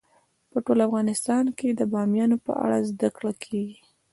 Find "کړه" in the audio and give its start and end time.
3.17-3.31